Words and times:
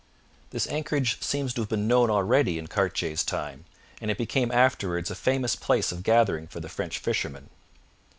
This 0.49 0.65
anchorage 0.65 1.21
seems 1.21 1.53
to 1.53 1.61
have 1.61 1.69
been 1.69 1.87
known 1.87 2.09
already 2.09 2.57
in 2.57 2.65
Cartier's 2.65 3.23
time, 3.23 3.65
and 4.01 4.09
it 4.09 4.17
became 4.17 4.51
afterwards 4.51 5.11
a 5.11 5.15
famous 5.15 5.55
place 5.55 5.91
of 5.91 6.01
gathering 6.01 6.47
for 6.47 6.59
the 6.59 6.69
French 6.69 6.97
fishermen. 6.97 7.51